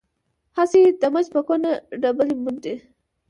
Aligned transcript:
هسې 0.57 0.81
د 1.01 1.03
مچ 1.13 1.27
په 1.33 1.41
کونه 1.47 1.69
ډبلی 2.01 2.35
منډي. 2.43 2.75